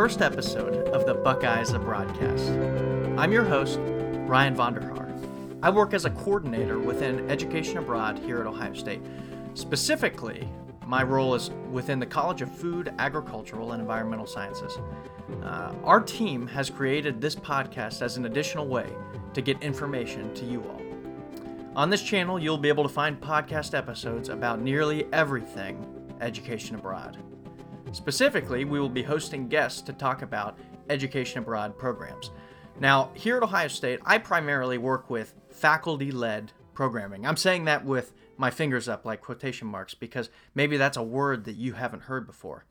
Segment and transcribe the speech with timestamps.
[0.00, 2.48] First episode of the Buckeyes of Broadcast.
[3.18, 5.60] I'm your host, Ryan Vonderhaar.
[5.62, 9.02] I work as a coordinator within Education Abroad here at Ohio State.
[9.52, 10.48] Specifically,
[10.86, 14.78] my role is within the College of Food, Agricultural, and Environmental Sciences.
[15.42, 18.88] Uh, our team has created this podcast as an additional way
[19.34, 20.80] to get information to you all.
[21.76, 25.86] On this channel, you'll be able to find podcast episodes about nearly everything
[26.22, 27.18] education abroad.
[27.92, 30.56] Specifically, we will be hosting guests to talk about
[30.88, 32.30] education abroad programs.
[32.78, 37.26] Now, here at Ohio State, I primarily work with faculty led programming.
[37.26, 41.44] I'm saying that with my fingers up like quotation marks because maybe that's a word
[41.44, 42.64] that you haven't heard before.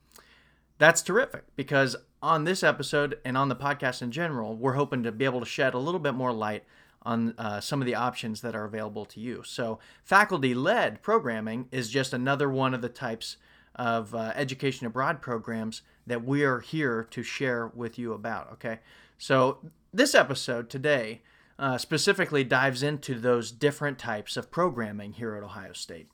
[0.77, 5.11] That's terrific because on this episode and on the podcast in general, we're hoping to
[5.11, 6.63] be able to shed a little bit more light
[7.03, 9.43] on uh, some of the options that are available to you.
[9.45, 13.37] So, faculty led programming is just another one of the types
[13.75, 18.51] of uh, education abroad programs that we are here to share with you about.
[18.53, 18.79] Okay,
[19.17, 19.59] so
[19.93, 21.21] this episode today
[21.57, 26.07] uh, specifically dives into those different types of programming here at Ohio State.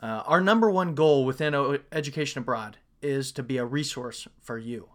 [0.00, 4.58] Uh, our number one goal within o- education abroad is to be a resource for
[4.58, 4.90] you.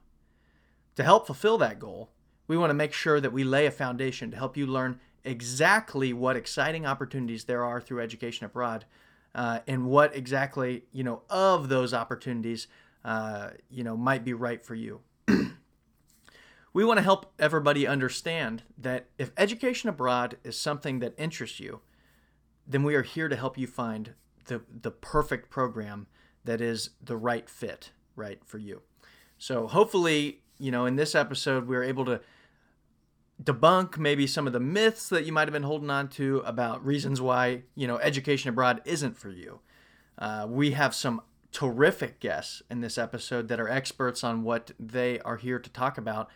[0.96, 2.12] To help fulfill that goal,
[2.48, 6.14] we want to make sure that we lay a foundation to help you learn exactly
[6.14, 8.86] what exciting opportunities there are through education abroad
[9.34, 12.68] uh, and what exactly you know of those opportunities
[13.06, 15.02] uh, you know might be right for you.
[16.74, 21.82] We want to help everybody understand that if education abroad is something that interests you
[22.72, 24.14] then we are here to help you find
[24.46, 26.08] the the perfect program
[26.46, 28.82] that is the right fit right for you.
[29.38, 32.22] So hopefully you know in this episode we're able to
[33.44, 36.86] debunk maybe some of the myths that you might have been holding on to about
[36.86, 39.60] reasons why you know education abroad isn't for you.
[40.18, 45.20] Uh, we have some terrific guests in this episode that are experts on what they
[45.22, 46.30] are here to talk about,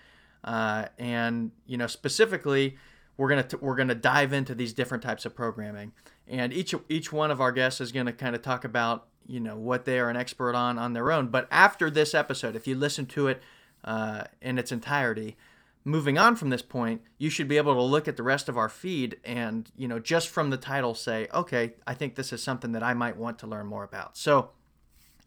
[0.44, 2.78] uh, and you know specifically
[3.18, 5.92] we're gonna t- we're gonna dive into these different types of programming,
[6.28, 9.58] and each each one of our guests is gonna kind of talk about you know
[9.58, 11.28] what they are an expert on on their own.
[11.28, 13.44] But after this episode, if you listen to it
[13.84, 15.38] uh, in its entirety
[15.86, 18.58] moving on from this point, you should be able to look at the rest of
[18.58, 22.42] our feed and, you know, just from the title say, okay, I think this is
[22.42, 24.18] something that I might want to learn more about.
[24.18, 24.50] So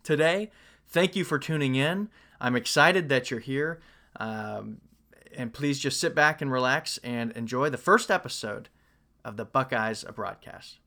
[0.03, 0.51] today,
[0.89, 2.09] thank you for tuning in.
[2.41, 3.81] I'm excited that you're here.
[4.17, 4.81] Um,
[5.37, 8.69] and please just sit back and relax and enjoy the first episode
[9.25, 10.79] of the Buckeyes a broadcast.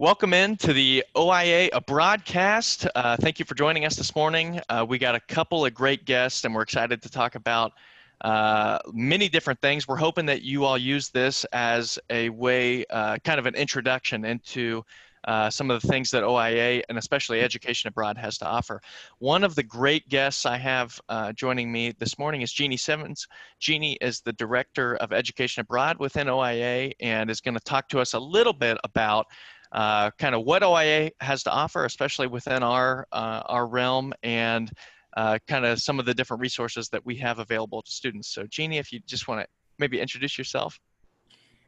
[0.00, 2.86] Welcome in to the OIA a broadcast.
[2.94, 4.60] Uh, thank you for joining us this morning.
[4.68, 7.72] Uh, we got a couple of great guests, and we're excited to talk about
[8.20, 9.88] uh, many different things.
[9.88, 14.24] We're hoping that you all use this as a way, uh, kind of an introduction
[14.24, 14.84] into
[15.24, 18.80] uh, some of the things that OIA and especially Education Abroad has to offer.
[19.18, 23.26] One of the great guests I have uh, joining me this morning is Jeannie Simmons.
[23.58, 27.98] Jeannie is the Director of Education Abroad within OIA and is going to talk to
[27.98, 29.26] us a little bit about
[29.72, 34.70] uh, kind of what OIA has to offer, especially within our uh, our realm, and
[35.16, 38.28] uh, kind of some of the different resources that we have available to students.
[38.28, 39.46] So, Jeannie, if you just want to
[39.78, 40.78] maybe introduce yourself.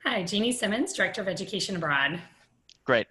[0.04, 2.20] Hi, Jeannie Simmons, Director of Education Abroad.
[2.84, 3.06] Great.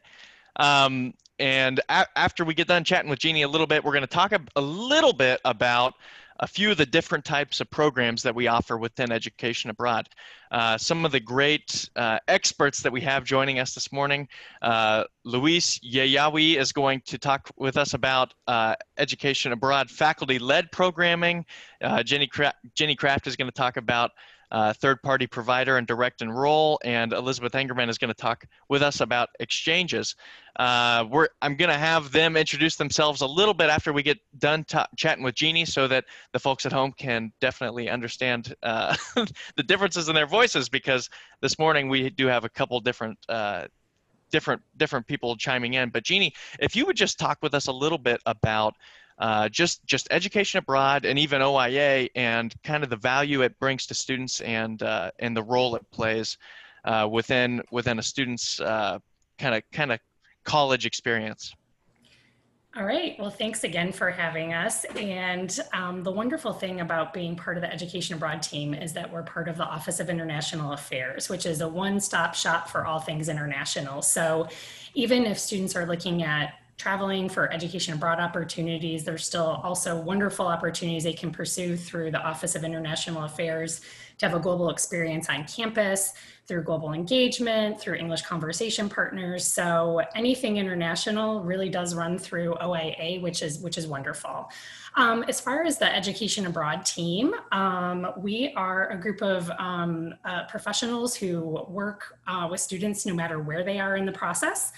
[0.55, 4.01] Um, and a- after we get done chatting with Jeannie a little bit, we're going
[4.01, 5.93] to talk a, a little bit about
[6.39, 10.09] a few of the different types of programs that we offer within Education Abroad.
[10.51, 14.27] Uh, some of the great uh, experts that we have joining us this morning,
[14.61, 21.45] uh, Luis Yayawi is going to talk with us about uh, Education Abroad faculty-led programming.
[21.81, 24.11] Uh, Jenny, Cra- Jenny Kraft is going to talk about
[24.51, 26.79] uh, third party provider and direct enroll.
[26.83, 30.15] And Elizabeth Engerman is going to talk with us about exchanges.
[30.57, 31.05] Uh,
[31.41, 34.65] I'm going to have them introduce themselves a little bit after we get done
[34.97, 38.95] chatting with Jeannie so that the folks at home can definitely understand uh,
[39.55, 41.09] the differences in their voices because
[41.41, 43.65] this morning we do have a couple different uh,
[44.31, 45.89] different different people chiming in.
[45.89, 48.75] But Jeannie, if you would just talk with us a little bit about
[49.19, 53.85] uh, just just education abroad and even OIA and kind of the value it brings
[53.87, 56.37] to students and uh, and the role it plays
[56.85, 59.99] uh, within within a student's kind of kind of
[60.43, 61.53] college experience.
[62.77, 63.15] All right.
[63.17, 64.85] Well, thanks again for having us.
[64.95, 69.11] And um, the wonderful thing about being part of the Education Abroad team is that
[69.11, 72.85] we're part of the Office of International Affairs, which is a one stop shop for
[72.85, 74.03] all things international.
[74.03, 74.47] So
[74.93, 80.47] even if students are looking at traveling for education abroad opportunities, there's still also wonderful
[80.47, 83.81] opportunities they can pursue through the Office of International Affairs
[84.17, 86.13] to have a global experience on campus
[86.47, 89.45] through global engagement, through English conversation partners.
[89.45, 94.49] So anything international really does run through OIA, which is which is wonderful.
[94.95, 100.15] Um, as far as the education abroad team, um, we are a group of um,
[100.23, 104.71] uh, professionals who work uh, with students no matter where they are in the process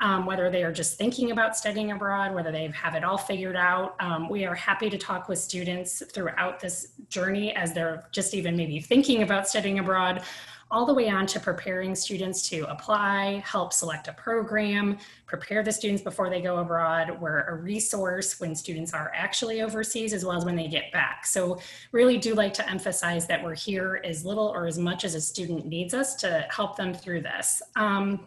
[0.00, 3.56] um, whether they are just thinking about studying abroad, whether they have it all figured
[3.56, 3.96] out.
[4.00, 8.56] Um, we are happy to talk with students throughout this journey as they're just even
[8.56, 10.22] maybe thinking about studying abroad
[10.70, 15.70] all the way on to preparing students to apply, help select a program, prepare the
[15.70, 17.20] students before they go abroad.
[17.20, 21.24] We're a resource when students are actually overseas as well as when they get back.
[21.24, 21.60] So
[21.92, 25.20] really do like to emphasize that we're here as little or as much as a
[25.20, 27.62] student needs us to help them through this.
[27.76, 28.26] Um,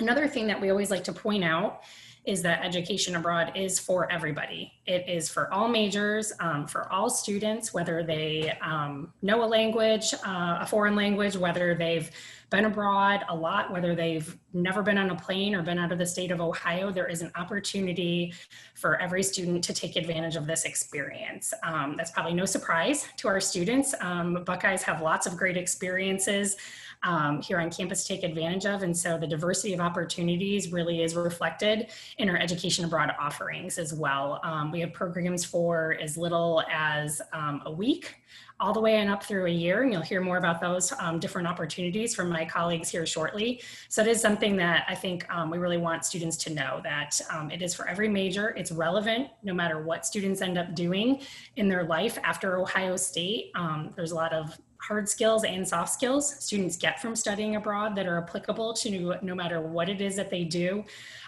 [0.00, 1.82] Another thing that we always like to point out
[2.24, 4.72] is that education abroad is for everybody.
[4.86, 10.12] It is for all majors, um, for all students, whether they um, know a language,
[10.26, 12.10] uh, a foreign language, whether they've
[12.50, 15.98] been abroad a lot, whether they've never been on a plane or been out of
[15.98, 18.34] the state of Ohio, there is an opportunity
[18.74, 21.54] for every student to take advantage of this experience.
[21.62, 23.94] Um, that's probably no surprise to our students.
[24.00, 26.56] Um, Buckeyes have lots of great experiences
[27.02, 28.82] um, here on campus take advantage of.
[28.82, 31.88] And so the diversity of opportunities really is reflected
[32.18, 34.40] in our education abroad offerings as well.
[34.42, 38.16] Um, we have programs for as little as um, a week
[38.60, 39.82] all the way and up through a year.
[39.82, 43.62] And you'll hear more about those um, different opportunities from my colleagues here shortly.
[43.88, 47.18] So it is something that I think um, we really want students to know that
[47.30, 48.50] um, it is for every major.
[48.50, 51.22] It's relevant no matter what students end up doing
[51.56, 53.50] in their life after Ohio State.
[53.54, 57.94] Um, there's a lot of hard skills and soft skills students get from studying abroad
[57.94, 60.84] that are applicable to no matter what it is that they do.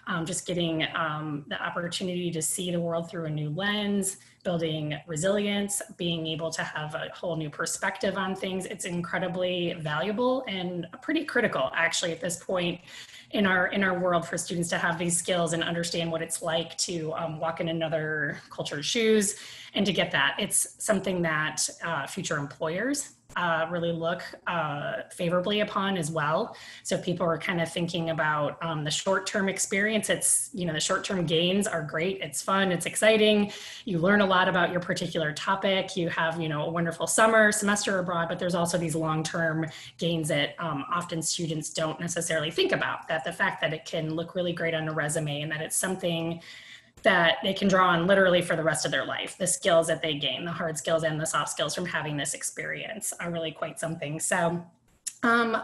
[0.08, 4.96] Um, just getting um, the opportunity to see the world through a new lens, building
[5.06, 8.66] resilience, being able to have a whole new perspective on things.
[8.66, 12.80] It's incredibly valuable and pretty critical actually at this point
[13.30, 16.42] in our in our world for students to have these skills and understand what it's
[16.42, 19.36] like to um, walk in another culture's shoes
[19.74, 20.36] and to get that.
[20.38, 26.56] It's something that uh, future employers uh, really look uh, favorably upon as well.
[26.82, 30.80] So people are kind of thinking about um, the short-term experience, it's, you know, the
[30.80, 32.20] short-term gains are great.
[32.20, 33.52] It's fun, it's exciting.
[33.84, 35.96] You learn a lot about your particular topic.
[35.96, 39.66] You have, you know, a wonderful summer, semester abroad, but there's also these long-term
[39.98, 43.08] gains that um, often students don't necessarily think about.
[43.08, 45.76] That the fact that it can look really great on a resume and that it's
[45.76, 46.40] something
[47.02, 49.36] that they can draw on literally for the rest of their life.
[49.36, 52.34] The skills that they gain, the hard skills and the soft skills from having this
[52.34, 54.20] experience are really quite something.
[54.20, 54.64] So,
[55.22, 55.62] um,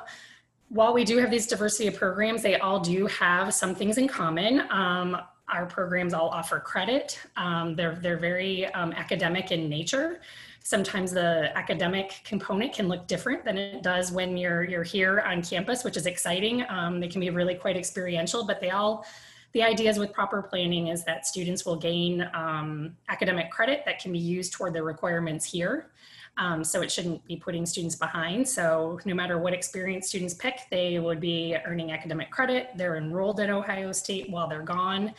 [0.69, 4.07] while we do have these diversity of programs, they all do have some things in
[4.07, 4.71] common.
[4.71, 5.17] Um,
[5.49, 7.19] our programs all offer credit.
[7.37, 10.21] Um, they're, they're very um, academic in nature.
[10.63, 15.43] Sometimes the academic component can look different than it does when you're, you're here on
[15.43, 16.67] campus, which is exciting.
[16.69, 19.07] Um, they can be really quite experiential, but they all
[19.53, 24.13] the ideas with proper planning is that students will gain um, academic credit that can
[24.13, 25.91] be used toward their requirements here.
[26.37, 28.49] Um, so it shouldn't be putting students behind.
[28.49, 32.71] So no matter what experience students pick, they would be earning academic credit.
[32.77, 35.15] They're enrolled at Ohio State while they're gone.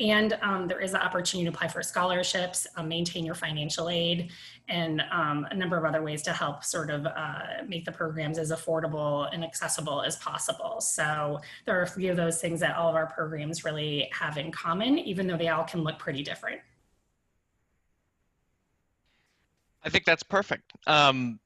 [0.00, 4.32] And um, there is the opportunity to apply for scholarships, uh, maintain your financial aid,
[4.68, 8.38] and um, a number of other ways to help sort of uh, make the programs
[8.38, 10.80] as affordable and accessible as possible.
[10.80, 14.38] So there are a few of those things that all of our programs really have
[14.38, 16.60] in common, even though they all can look pretty different.
[19.82, 20.72] I think that's perfect.
[20.86, 21.38] Um,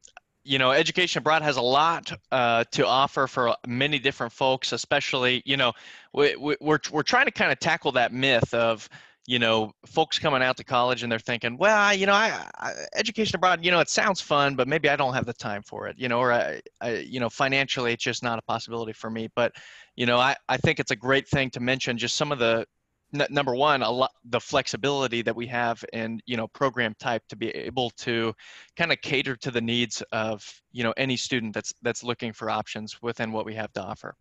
[0.45, 5.43] you know, education abroad has a lot uh, to offer for many different folks, especially,
[5.45, 5.73] you know,
[6.15, 8.89] we, we, we're, we're trying to kind of tackle that myth of,
[9.29, 12.73] you know, folks coming out to college and they're thinking, well, you know, I, I,
[12.97, 15.87] education abroad, you know, it sounds fun, but maybe I don't have the time for
[15.87, 19.11] it, you know, or I, I, you know, financially, it's just not a possibility for
[19.11, 19.29] me.
[19.37, 19.53] But,
[19.97, 22.65] you know, I, I think it's a great thing to mention just some of the
[23.13, 27.23] n- number one a lot the flexibility that we have in you know program type
[27.29, 28.35] to be able to
[28.77, 32.51] kind of cater to the needs of you know any student that's that's looking for
[32.51, 34.15] options within what we have to offer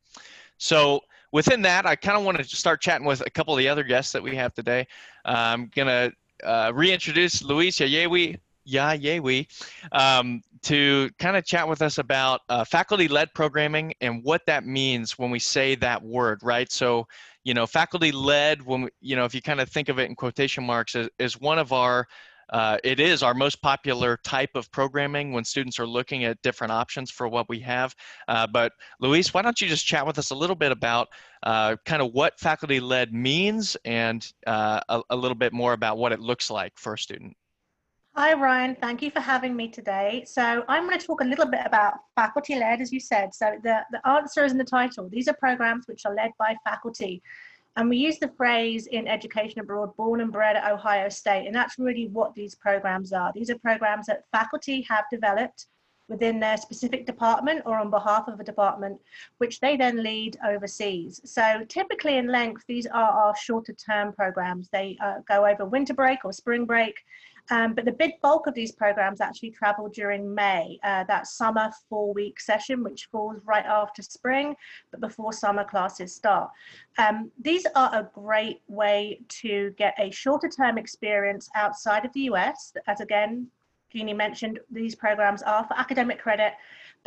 [0.57, 0.99] so
[1.31, 3.83] within that i kind of want to start chatting with a couple of the other
[3.83, 4.85] guests that we have today
[5.25, 6.11] i'm going to
[6.47, 8.37] uh, reintroduce luis yayewi
[8.69, 9.47] Yayewi,
[9.93, 15.17] um, to kind of chat with us about uh, faculty-led programming and what that means
[15.17, 16.69] when we say that word, right?
[16.69, 17.07] So
[17.47, 20.09] you know, faculty led, when we, you know, if you kind of think of it
[20.09, 22.05] in quotation marks, is, is one of our
[22.49, 26.71] uh, it is our most popular type of programming when students are looking at different
[26.71, 27.95] options for what we have.
[28.27, 31.07] Uh, but Luis, why don't you just chat with us a little bit about
[31.43, 36.11] uh, kind of what faculty-led means and uh, a, a little bit more about what
[36.11, 37.35] it looks like for a student.
[38.15, 38.75] Hi, Ryan.
[38.81, 40.23] Thank you for having me today.
[40.25, 43.31] So I'm going to talk a little bit about faculty-led, as you said.
[43.31, 45.07] So the, the answer is in the title.
[45.07, 47.21] These are programs which are led by faculty.
[47.77, 51.45] And we use the phrase in education abroad, born and bred at Ohio State.
[51.45, 53.31] And that's really what these programs are.
[53.33, 55.67] These are programs that faculty have developed
[56.09, 58.99] within their specific department or on behalf of a department,
[59.37, 61.21] which they then lead overseas.
[61.23, 64.69] So typically in length, these are our shorter term programs.
[64.71, 66.95] They uh, go over winter break or spring break,
[67.49, 71.71] um, but the big bulk of these programs actually travel during May, uh, that summer
[71.89, 74.55] four week session, which falls right after spring,
[74.91, 76.49] but before summer classes start.
[76.97, 82.21] Um, these are a great way to get a shorter term experience outside of the
[82.21, 82.73] US.
[82.87, 83.47] As again,
[83.91, 86.53] Jeannie mentioned, these programs are for academic credit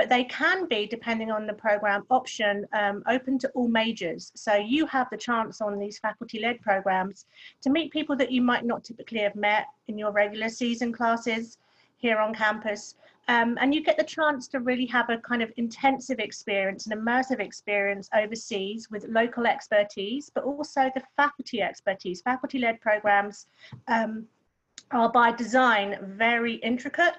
[0.01, 4.33] but they can be, depending on the program option, um, open to all majors.
[4.35, 7.27] So you have the chance on these faculty-led programs
[7.61, 11.59] to meet people that you might not typically have met in your regular season classes
[11.99, 12.95] here on campus.
[13.29, 16.99] Um, and you get the chance to really have a kind of intensive experience, an
[16.99, 22.23] immersive experience overseas with local expertise, but also the faculty expertise.
[22.23, 23.49] Faculty-led programs
[23.87, 24.25] um,
[24.93, 27.17] are by design very intricate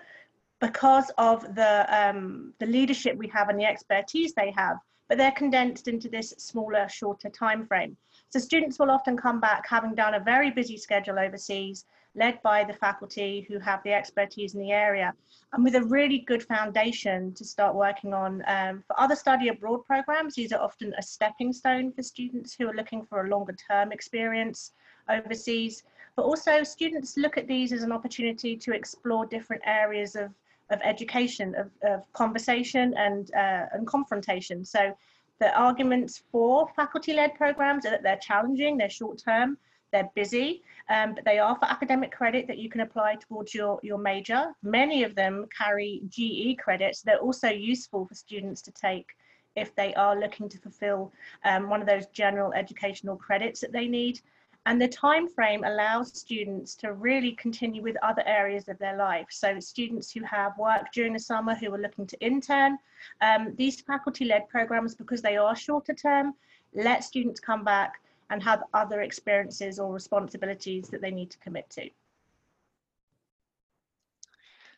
[0.61, 4.77] because of the, um, the leadership we have and the expertise they have,
[5.09, 7.97] but they're condensed into this smaller, shorter time frame.
[8.29, 12.63] So students will often come back having done a very busy schedule overseas, led by
[12.63, 15.13] the faculty who have the expertise in the area,
[15.51, 18.43] and with a really good foundation to start working on.
[18.47, 22.69] Um, for other study abroad programs, these are often a stepping stone for students who
[22.69, 24.73] are looking for a longer term experience
[25.09, 25.83] overseas.
[26.15, 30.31] But also students look at these as an opportunity to explore different areas of
[30.71, 34.65] of education, of, of conversation and, uh, and confrontation.
[34.65, 34.93] So
[35.39, 39.57] the arguments for faculty-led programs are that they're challenging, they're short-term,
[39.91, 43.79] they're busy, um, but they are for academic credit that you can apply towards your,
[43.83, 44.53] your major.
[44.63, 47.01] Many of them carry GE credits.
[47.01, 49.07] They're also useful for students to take
[49.55, 51.11] if they are looking to fulfill
[51.43, 54.21] um, one of those general educational credits that they need.
[54.67, 59.27] And the time frame allows students to really continue with other areas of their life.
[59.31, 62.77] So students who have work during the summer who are looking to intern,
[63.21, 66.35] um, these faculty-led programs, because they are shorter term,
[66.75, 71.69] let students come back and have other experiences or responsibilities that they need to commit
[71.71, 71.89] to.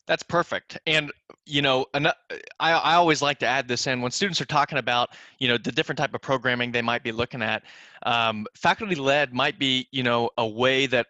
[0.06, 0.78] That's perfect.
[0.86, 1.12] And
[1.46, 2.12] you know, I,
[2.60, 5.72] I always like to add this in when students are talking about you know the
[5.72, 7.64] different type of programming they might be looking at.
[8.06, 11.08] Um, faculty led might be you know a way that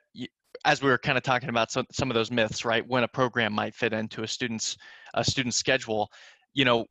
[0.66, 2.88] as we were kind of talking about some some of those myths, right?
[2.88, 4.78] When a program might fit into a student's
[5.16, 6.12] a student's schedule.
[6.54, 6.86] You know,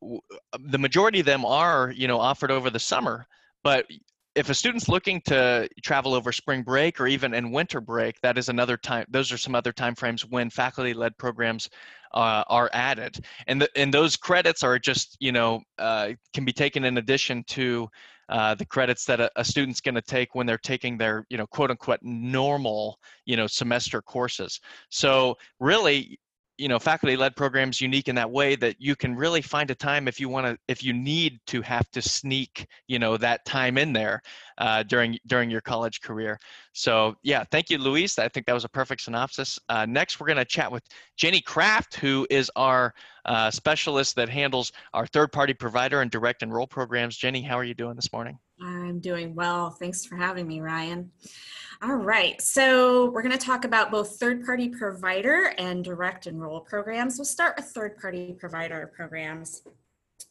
[0.58, 3.26] the majority of them are you know offered over the summer,
[3.62, 3.86] but
[4.34, 8.38] if a student's looking to travel over spring break or even in winter break, that
[8.38, 9.04] is another time.
[9.10, 11.68] Those are some other time frames when faculty-led programs
[12.14, 16.52] uh, are added, and the, and those credits are just you know uh, can be
[16.52, 17.88] taken in addition to
[18.28, 21.36] uh, the credits that a, a student's going to take when they're taking their you
[21.36, 24.60] know quote unquote normal you know semester courses.
[24.90, 26.18] So really,
[26.62, 29.74] you know faculty led programs unique in that way that you can really find a
[29.74, 33.44] time if you want to if you need to have to sneak you know that
[33.44, 34.22] time in there
[34.58, 36.38] uh, during during your college career.
[36.72, 38.16] So yeah thank you luis.
[38.16, 39.58] I think that was a perfect synopsis.
[39.68, 40.84] Uh, next we're going to chat with
[41.16, 46.44] jenny kraft who is our uh, specialist that handles our third party provider and direct
[46.44, 47.16] enroll programs.
[47.16, 48.38] Jenny how are you doing this morning?
[48.60, 49.70] I'm doing well.
[49.70, 51.10] Thanks for having me ryan
[51.84, 57.18] all right, so we're going to talk about both third-party provider and direct enroll programs.
[57.18, 59.62] We'll start with third-party provider programs.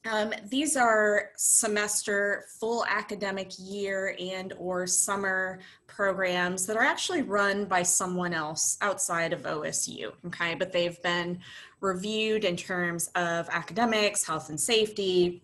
[0.10, 7.66] Um, these are semester, full academic year and or summer programs that are actually run
[7.66, 10.56] by someone else outside of OSU, okay?
[10.56, 11.40] But they've been
[11.82, 15.44] reviewed in terms of academics, health and safety,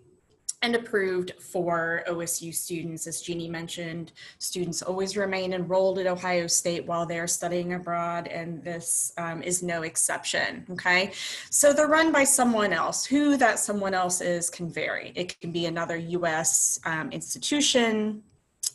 [0.62, 3.06] and approved for OSU students.
[3.06, 8.64] As Jeannie mentioned, students always remain enrolled at Ohio State while they're studying abroad, and
[8.64, 11.12] this um, is no exception, okay?
[11.52, 13.06] So they're run by someone else.
[13.06, 15.12] Who that someone else is can vary.
[15.16, 18.24] It can be another US um, institution,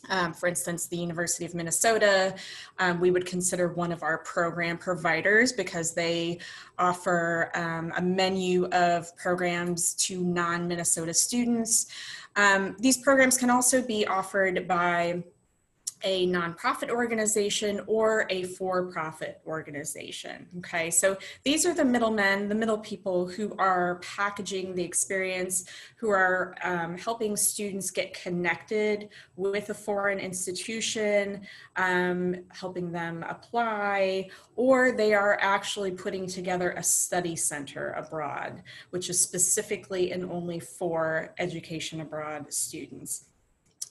[0.09, 2.35] um, for instance, the University of Minnesota,
[2.79, 6.39] um, we would consider one of our program providers because they
[6.77, 11.87] offer um, a menu of programs to non-Minnesota students.
[12.35, 15.23] Um, these programs can also be offered by
[16.03, 20.47] a nonprofit organization or a for-profit organization.
[20.59, 25.65] Okay, so these are the middlemen, the middle people who are packaging the experience,
[25.97, 31.41] who are um, helping students get connected with a foreign institution,
[31.77, 39.09] um, helping them apply, or they are actually putting together a study center abroad, which
[39.09, 43.25] is specifically and only for education abroad students.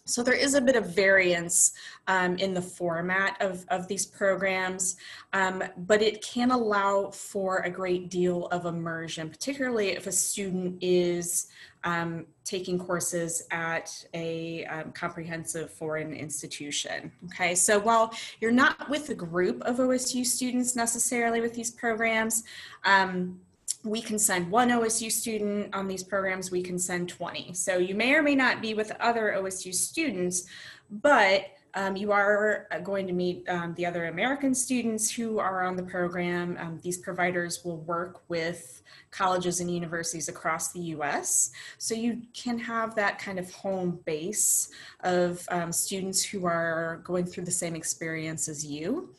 [0.05, 1.73] So there is a bit of variance
[2.09, 4.97] um, in the format of, of these programs,
[5.33, 10.79] um, but it can allow for a great deal of immersion, particularly if a student
[10.81, 11.47] is
[11.85, 17.13] um, taking courses at a um, comprehensive foreign institution.
[17.27, 22.45] Okay, so while you're not with a group of OSU students necessarily with these programs,
[22.85, 23.41] um,
[23.85, 27.53] we can send one OSU student on these programs, we can send 20.
[27.55, 30.45] So you may or may not be with other OSU students,
[30.91, 35.75] but um, you are going to meet um, the other American students who are on
[35.75, 36.57] the program.
[36.61, 41.51] Um, these providers will work with colleges and universities across the US.
[41.79, 44.69] So you can have that kind of home base
[45.01, 49.15] of um, students who are going through the same experience as you.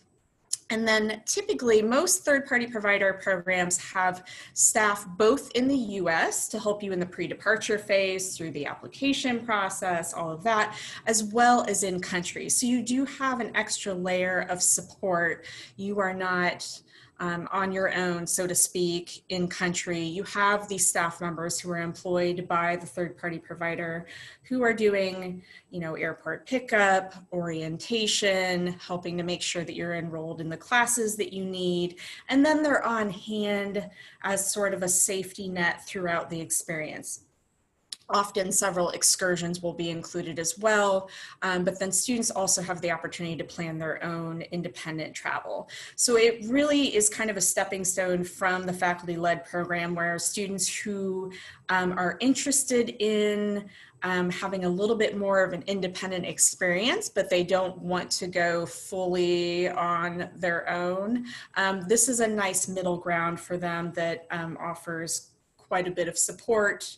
[0.73, 6.81] And then typically most third-party provider programs have staff both in the US to help
[6.81, 10.75] you in the pre-departure phase through the application process, all of that,
[11.05, 12.49] as well as in country.
[12.49, 15.45] So you do have an extra layer of support.
[15.77, 16.67] You are not
[17.23, 20.01] um, on your own, so to speak, in country.
[20.01, 24.07] You have these staff members who are employed by the third party provider
[24.49, 30.41] who are doing, you know, airport pickup, orientation, helping to make sure that you're enrolled
[30.41, 31.95] in the classes that you need.
[32.27, 33.89] And then they're on hand
[34.23, 37.21] as sort of a safety net throughout the experience.
[38.13, 41.09] Often several excursions will be included as well,
[41.41, 45.67] um, but then students also have the opportunity to plan their own independent travel.
[45.95, 50.19] So it really is kind of a stepping stone from the faculty led program where
[50.19, 51.31] students who
[51.69, 53.67] um, are interested in
[54.03, 58.27] um, having a little bit more of an independent experience, but they don't want to
[58.27, 61.25] go fully on their own.
[61.55, 66.07] Um, this is a nice middle ground for them that um, offers quite a bit
[66.07, 66.97] of support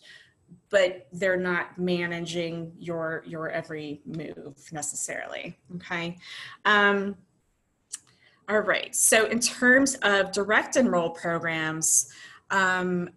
[0.76, 6.18] but they're not managing your your every move necessarily okay?
[6.66, 7.16] Um,
[8.50, 12.10] all right so in terms of direct enroll programs
[12.52, 13.10] um,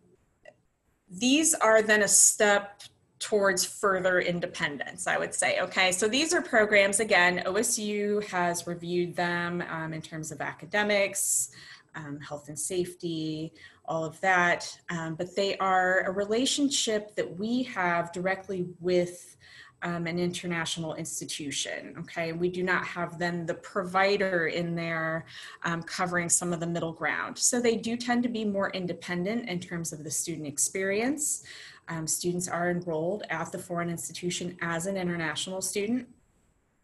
[1.11, 2.83] these are then a step
[3.19, 5.91] towards further independence i would say okay?
[5.91, 11.51] So these are programs again osu has reviewed them um, in terms of academics
[11.97, 13.53] um, health and safety
[13.89, 14.79] all of that.
[14.91, 19.37] Um, but they are a relationship that we have directly with
[19.83, 21.95] um, an international institution.
[22.01, 25.25] Okay, we do not have then the provider in there
[25.63, 27.39] um, covering some of the middle ground.
[27.39, 31.45] So they do tend to be more independent in terms of the student experience.
[31.89, 36.09] Um, students are enrolled at the foreign institution as an international student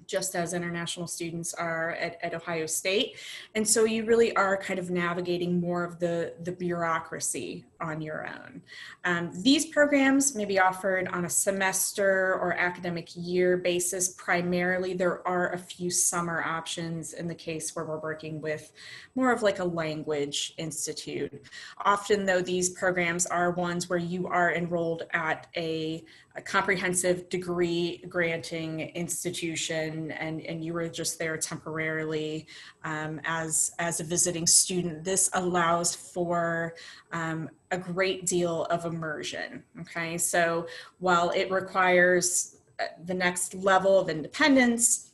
[0.07, 3.17] just as international students are at, at Ohio State.
[3.55, 8.27] And so you really are kind of navigating more of the, the bureaucracy on your
[8.27, 8.63] own.
[9.05, 14.09] Um, these programs may be offered on a semester or academic year basis.
[14.09, 18.73] Primarily, there are a few summer options in the case where we're working with
[19.15, 21.43] more of like a language institute.
[21.85, 26.05] Often, though, these programs are ones where you are enrolled at a
[26.37, 32.47] a comprehensive degree granting institution and, and you were just there temporarily
[32.83, 36.75] um, as, as a visiting student, this allows for
[37.13, 39.63] um, a great deal of immersion.
[39.81, 40.67] Okay, so
[40.99, 45.13] while it requires uh, the next level of independence,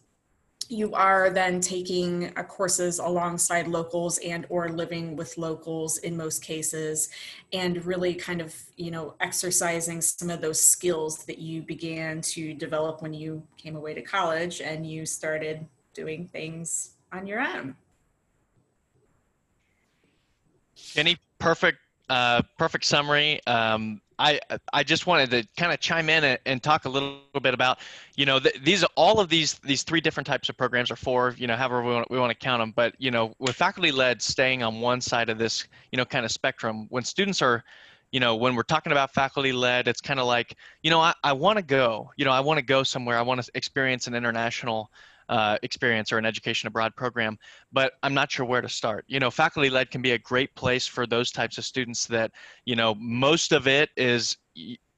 [0.70, 6.42] you are then taking uh, courses alongside locals and or living with locals in most
[6.42, 7.10] cases
[7.52, 12.54] and really kind of you know exercising some of those skills that you began to
[12.54, 17.74] develop when you came away to college and you started doing things on your own.
[20.94, 21.78] Any perfect
[22.08, 24.40] uh, perfect summary um, I
[24.72, 27.78] I just wanted to kind of chime in and, and, talk a little bit about,
[28.16, 31.34] you know, th- these all of these these three different types of programs or four,
[31.38, 32.72] you know, however we want, we want to count them.
[32.76, 36.24] But you know, with faculty led, staying on one side of this, you know, kind
[36.26, 36.86] of spectrum.
[36.90, 37.64] When students are,
[38.12, 41.14] you know, when we're talking about faculty led, it's kind of like, you know, I,
[41.24, 43.16] I want to go, you know, I want to go somewhere.
[43.16, 44.90] I want to experience an international
[45.30, 47.38] uh, experience or an education abroad program,
[47.72, 49.04] but I'm not sure where to start.
[49.06, 52.32] You know, faculty led can be a great place for those types of students that,
[52.64, 54.36] you know, most of it is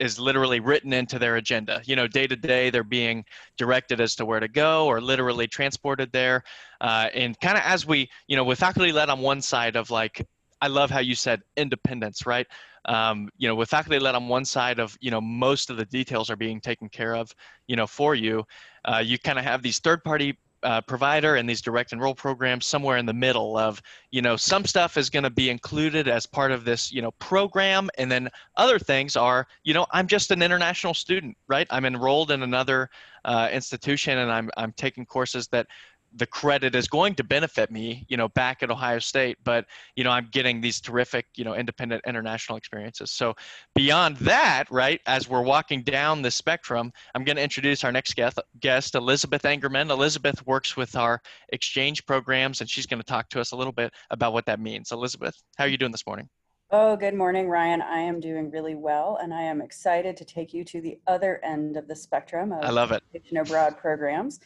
[0.01, 1.83] is literally written into their agenda.
[1.85, 3.25] You know, day to day, they're being
[3.59, 6.43] directed as to where to go or literally transported there.
[6.81, 9.91] Uh, and kind of as we, you know, with faculty led on one side of
[9.91, 10.27] like,
[10.63, 12.47] I love how you said independence, right?
[12.87, 15.85] Um, you know, with faculty led on one side of, you know, most of the
[15.85, 17.33] details are being taken care of,
[17.69, 18.45] you know, for you.
[18.85, 22.67] Uh, you kind of have these third party uh, provider and these direct enroll programs
[22.67, 26.25] somewhere in the middle of you know some stuff is going to be included as
[26.25, 30.31] part of this you know program and then other things are you know i'm just
[30.31, 31.67] an international student right?
[31.71, 32.91] I'm enrolled in another
[33.25, 35.67] uh, institution and i'm i'm taking courses that
[36.15, 40.05] the credit is going to benefit me, you know, back at Ohio State, but you
[40.05, 43.11] know, I'm getting these terrific, you know, independent international experiences.
[43.11, 43.35] So
[43.75, 48.15] beyond that, right, as we're walking down the spectrum, I'm going to introduce our next
[48.15, 49.91] guest, guest, Elizabeth Engerman.
[49.91, 51.21] Elizabeth works with our
[51.51, 54.61] exchange programs, and she's going to talk to us a little bit about what that
[54.61, 54.93] means.
[54.93, 56.29] Elizabeth, how are you doing this morning?
[56.75, 57.83] Oh, good morning, Ryan.
[57.83, 61.39] I am doing really well, and I am excited to take you to the other
[61.45, 63.03] end of the spectrum of I love it.
[63.37, 64.41] abroad programs.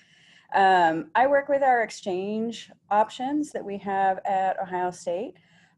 [0.55, 5.35] Um, I work with our exchange options that we have at Ohio State.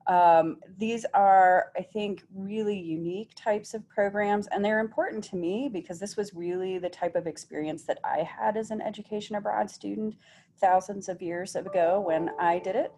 [0.08, 5.68] Um, these are, I think, really unique types of programs, and they're important to me
[5.70, 9.70] because this was really the type of experience that I had as an education abroad
[9.70, 10.16] student
[10.60, 12.92] thousands of years ago when I did it.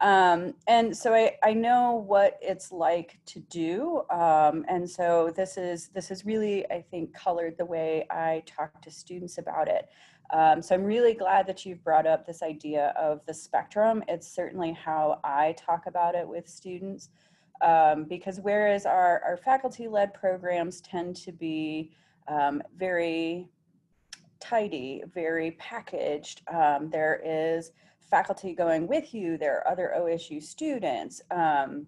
[0.00, 4.02] Um, and so I, I know what it's like to do.
[4.10, 8.80] Um, and so this is this is really, I think, colored the way I talk
[8.82, 9.88] to students about it.
[10.32, 14.02] Um, so I'm really glad that you've brought up this idea of the spectrum.
[14.08, 17.10] It's certainly how I talk about it with students.
[17.60, 21.92] Um, because whereas our, our faculty-led programs tend to be
[22.26, 23.48] um, very
[24.40, 31.22] tidy, very packaged, um, there is faculty going with you, there are other OSU students,
[31.30, 31.86] um,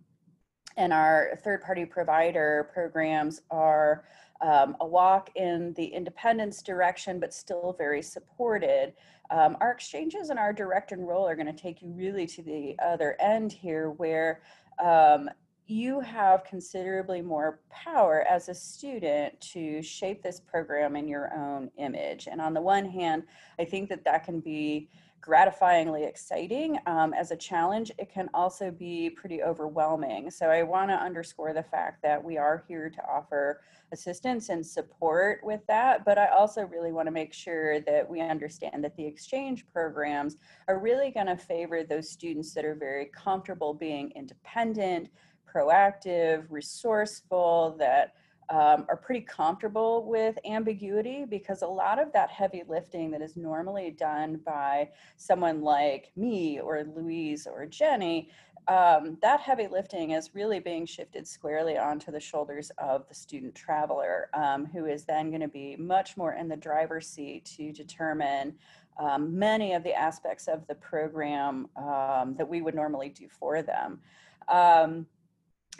[0.76, 4.04] and our third-party provider programs are
[4.40, 8.92] um, a walk in the independence direction, but still very supported.
[9.30, 12.76] Um, our exchanges and our direct enroll are going to take you really to the
[12.84, 14.42] other end here, where
[14.82, 15.28] um,
[15.66, 21.70] you have considerably more power as a student to shape this program in your own
[21.76, 22.28] image.
[22.30, 23.24] And on the one hand,
[23.58, 24.88] I think that that can be
[25.26, 30.30] gratifyingly exciting um, as a challenge, it can also be pretty overwhelming.
[30.30, 33.60] So I want to underscore the fact that we are here to offer
[33.92, 38.20] assistance and support with that, but I also really want to make sure that we
[38.20, 40.36] understand that the exchange programs
[40.68, 45.08] are really going to favor those students that are very comfortable being independent,
[45.52, 48.14] proactive, resourceful, that
[48.50, 53.36] um, are pretty comfortable with ambiguity because a lot of that heavy lifting that is
[53.36, 58.30] normally done by someone like me or Luis or Jenny,
[58.68, 63.54] um, that heavy lifting is really being shifted squarely onto the shoulders of the student
[63.54, 67.72] traveler, um, who is then going to be much more in the driver's seat to
[67.72, 68.54] determine
[68.98, 73.62] um, many of the aspects of the program um, that we would normally do for
[73.62, 74.00] them.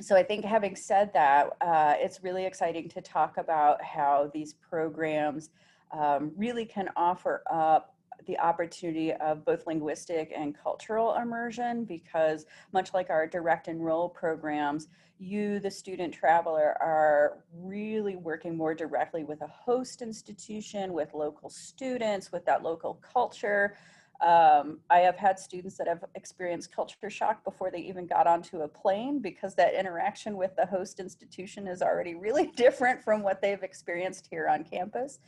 [0.01, 4.55] So I think having said that, uh, it's really exciting to talk about how these
[4.55, 5.51] programs
[5.93, 7.95] um, really can offer up
[8.27, 14.89] the opportunity of both linguistic and cultural immersion because much like our direct enroll programs,
[15.19, 21.49] you, the student traveler, are really working more directly with a host institution, with local
[21.49, 23.77] students, with that local culture,
[24.21, 28.63] um, I have had students that have experienced culture shock before they even got onto
[28.63, 33.43] a plane because that interaction with the host institution is already really different from what
[33.43, 35.19] they've experienced here on campus.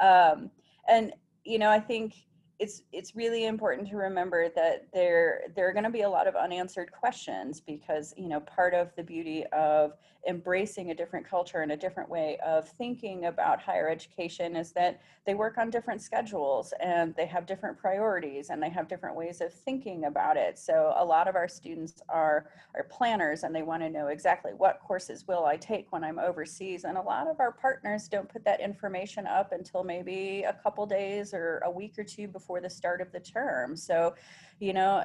[0.00, 0.50] Um,
[0.88, 1.12] and,
[1.44, 2.14] you know, I think
[2.58, 6.26] it's it's really important to remember that there there are going to be a lot
[6.26, 9.92] of unanswered questions because you know part of the beauty of
[10.26, 15.00] embracing a different culture and a different way of thinking about higher education is that
[15.24, 19.40] they work on different schedules and they have different priorities and they have different ways
[19.40, 20.58] of thinking about it.
[20.58, 24.52] So a lot of our students are are planners and they want to know exactly
[24.52, 26.84] what courses will I take when I'm overseas.
[26.84, 30.84] And a lot of our partners don't put that information up until maybe a couple
[30.86, 33.76] days or a week or two before before the start of the term.
[33.76, 34.14] So,
[34.58, 35.04] you know,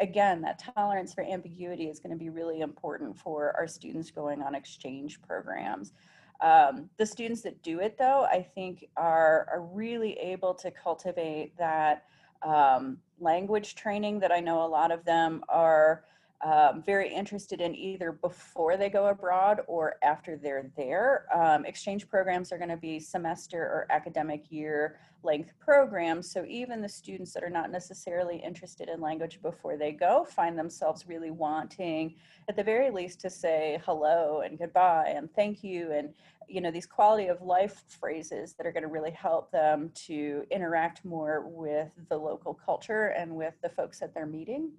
[0.00, 4.42] again, that tolerance for ambiguity is going to be really important for our students going
[4.42, 5.92] on exchange programs.
[6.40, 11.56] Um, the students that do it, though, I think are, are really able to cultivate
[11.58, 12.06] that
[12.42, 16.02] um, language training that I know a lot of them are
[16.44, 21.24] um, very interested in either before they go abroad or after they're there.
[21.34, 26.30] Um, exchange programs are going to be semester or academic year length programs.
[26.30, 30.58] So even the students that are not necessarily interested in language before they go find
[30.58, 32.16] themselves really wanting,
[32.48, 36.10] at the very least, to say hello and goodbye and thank you and
[36.46, 40.44] you know these quality of life phrases that are going to really help them to
[40.50, 44.70] interact more with the local culture and with the folks that they're meeting.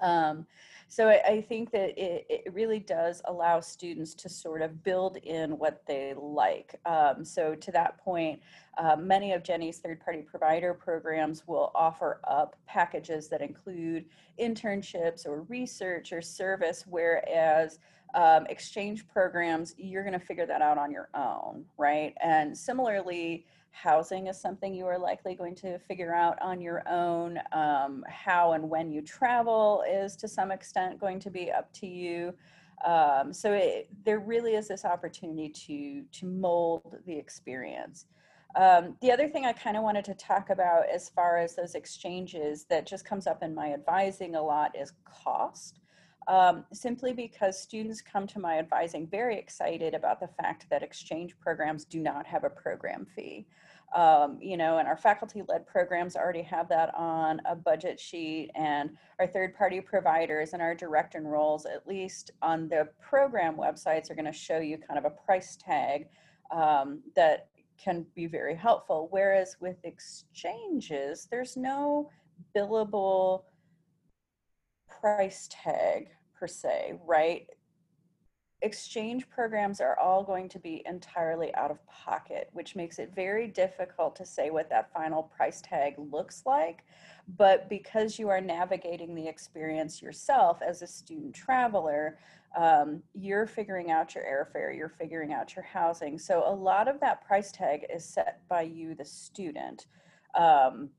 [0.00, 0.46] Um,
[0.88, 5.18] so I, I, think that it, it, really does allow students to sort of build
[5.18, 6.74] in what they like.
[6.84, 8.40] Um, so to that point,
[8.76, 14.06] uh, many of Jenny's third-party provider programs will offer up packages that include
[14.40, 17.78] internships or research or service, whereas
[18.14, 22.14] um, exchange programs, you're going to figure that out on your own, right?
[22.20, 27.38] And similarly, Housing is something you are likely going to figure out on your own.
[27.52, 31.86] Um, how and when you travel is to some extent going to be up to
[31.86, 32.34] you.
[32.84, 38.06] Um, so it, there really is this opportunity to, to mold the experience.
[38.56, 41.74] Um, the other thing I kind of wanted to talk about as far as those
[41.74, 45.80] exchanges that just comes up in my advising a lot is cost.
[46.30, 51.36] Um, simply because students come to my advising very excited about the fact that exchange
[51.40, 53.48] programs do not have a program fee.
[53.96, 58.90] Um, you know, and our faculty-led programs already have that on a budget sheet and
[59.18, 64.32] our third-party providers and our direct enrolls, at least on the program websites, are gonna
[64.32, 66.06] show you kind of a price tag
[66.52, 69.08] um, that can be very helpful.
[69.10, 72.08] Whereas with exchanges, there's no
[72.54, 73.42] billable
[75.00, 77.46] price tag per se, right?
[78.62, 83.46] exchange programs are all going to be entirely out of pocket, which makes it very
[83.46, 86.84] difficult to say what that final price tag looks like.
[87.38, 92.18] But because you are navigating the experience yourself as a student traveler,
[92.56, 96.18] um, you're figuring out your airfare, you're figuring out your housing.
[96.18, 99.86] So a lot of that price tag is set by you, the student.
[100.34, 100.90] Um,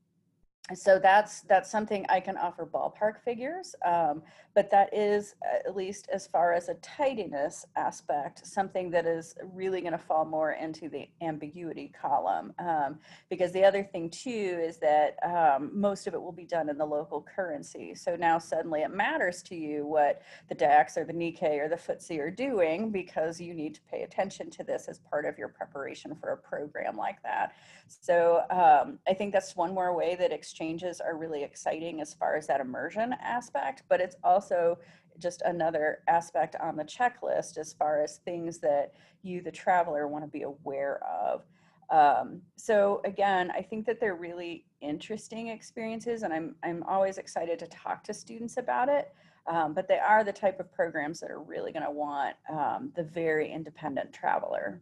[0.74, 4.22] so that's that's something I can offer ballpark figures, um,
[4.54, 5.34] but that is
[5.66, 10.24] at least as far as a tidiness aspect, something that is really going to fall
[10.24, 12.52] more into the ambiguity column.
[12.60, 16.68] Um, because the other thing too is that um, most of it will be done
[16.68, 17.94] in the local currency.
[17.96, 21.76] So now suddenly it matters to you what the DAX or the Nikkei or the
[21.76, 25.48] FTSE are doing because you need to pay attention to this as part of your
[25.48, 27.54] preparation for a program like that.
[27.88, 32.36] So um, I think that's one more way that exchanges are really exciting as far
[32.36, 34.78] as that immersion aspect, but it's also
[35.18, 40.22] just another aspect on the checklist as far as things that you, the traveler, want
[40.22, 41.46] to be aware of.
[41.88, 47.58] Um, so again, I think that they're really interesting experiences, and I'm I'm always excited
[47.58, 49.14] to talk to students about it.
[49.46, 52.92] Um, but they are the type of programs that are really going to want um,
[52.94, 54.80] the very independent traveler.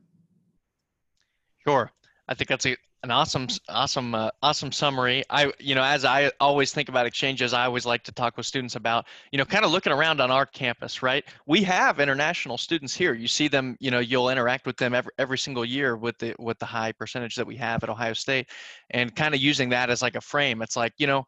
[1.67, 1.91] Sure.
[2.29, 5.25] I think that's a, an awesome awesome uh, awesome summary.
[5.31, 8.47] I you know as i always think about exchanges i always like to talk with
[8.47, 11.25] students about you know kind of looking around on our campus right?
[11.47, 13.15] We have international students here.
[13.15, 16.35] You see them you know you'll interact with them every, every single year with the
[16.39, 18.49] with the high percentage that we have at ohio state
[18.91, 20.63] and kind of using that as like a frame.
[20.63, 21.25] It's like you know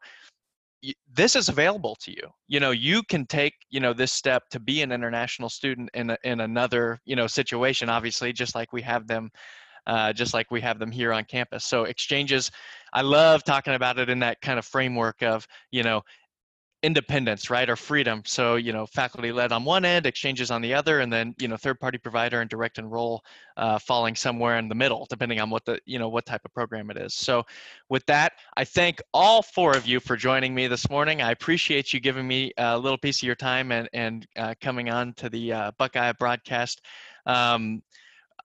[1.13, 2.29] this is available to you.
[2.47, 6.11] You know you can take you know this step to be an international student in
[6.11, 9.31] a, in another you know situation obviously just like we have them
[9.87, 11.65] uh, just like we have them here on campus.
[11.65, 12.51] So exchanges,
[12.93, 16.03] I love talking about it in that kind of framework of, you know,
[16.83, 18.21] independence, right, or freedom.
[18.25, 21.47] So, you know, faculty led on one end, exchanges on the other, and then, you
[21.47, 23.23] know, third party provider and direct enroll
[23.55, 26.53] uh, falling somewhere in the middle, depending on what the, you know, what type of
[26.53, 27.13] program it is.
[27.13, 27.43] So
[27.89, 31.21] with that, I thank all four of you for joining me this morning.
[31.21, 34.89] I appreciate you giving me a little piece of your time and, and uh, coming
[34.89, 36.81] on to the uh, Buckeye broadcast.
[37.25, 37.81] Um,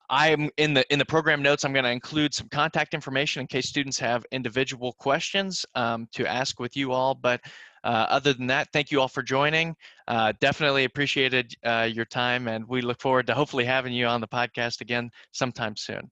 [0.09, 1.63] I'm in the in the program notes.
[1.63, 6.25] I'm going to include some contact information in case students have individual questions um, to
[6.25, 7.13] ask with you all.
[7.13, 7.41] But
[7.83, 9.75] uh, other than that, thank you all for joining.
[10.07, 14.19] Uh, definitely appreciated uh, your time, and we look forward to hopefully having you on
[14.19, 16.09] the podcast again sometime soon.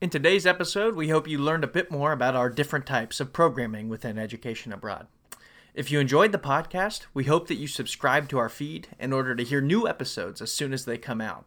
[0.00, 3.32] In today's episode, we hope you learned a bit more about our different types of
[3.32, 5.06] programming within Education Abroad.
[5.74, 9.34] If you enjoyed the podcast, we hope that you subscribe to our feed in order
[9.34, 11.46] to hear new episodes as soon as they come out.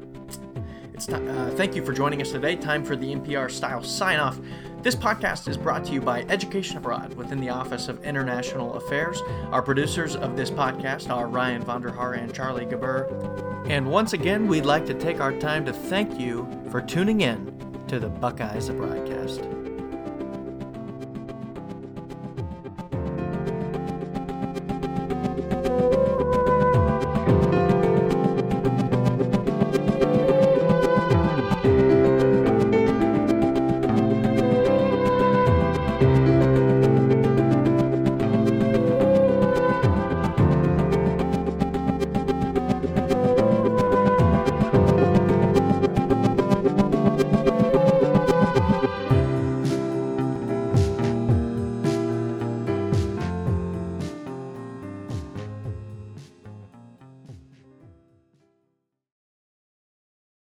[0.95, 2.55] It's time, uh, thank you for joining us today.
[2.55, 4.39] Time for the NPR style sign off.
[4.83, 9.23] This podcast is brought to you by Education Abroad within the Office of International Affairs.
[9.53, 13.69] Our producers of this podcast are Ryan Vonderhaar and Charlie Gaber.
[13.71, 17.85] And once again, we'd like to take our time to thank you for tuning in
[17.89, 19.43] to the Buckeyes Broadcast.